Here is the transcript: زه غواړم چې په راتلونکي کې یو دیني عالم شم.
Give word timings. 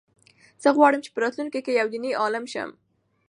زه 0.63 0.69
غواړم 0.77 1.01
چې 1.05 1.09
په 1.13 1.19
راتلونکي 1.23 1.59
کې 1.65 1.77
یو 1.79 1.87
دیني 1.93 2.11
عالم 2.21 2.45
شم. 2.53 2.69